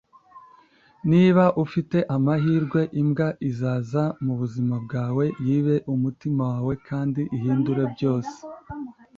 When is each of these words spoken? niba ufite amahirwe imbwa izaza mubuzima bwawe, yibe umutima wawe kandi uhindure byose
niba 1.11 1.43
ufite 1.63 1.97
amahirwe 2.15 2.81
imbwa 3.01 3.27
izaza 3.49 4.03
mubuzima 4.25 4.75
bwawe, 4.85 5.25
yibe 5.45 5.75
umutima 5.93 6.41
wawe 6.51 6.73
kandi 6.87 7.21
uhindure 7.35 7.83
byose 7.93 8.35